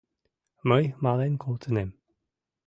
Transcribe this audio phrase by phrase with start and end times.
[0.69, 1.89] Мый мален колтынем